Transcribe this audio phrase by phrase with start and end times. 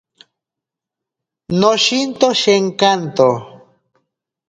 [1.59, 3.27] Noshinto shenkanto.